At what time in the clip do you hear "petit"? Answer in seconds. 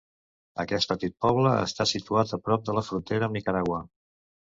0.93-1.13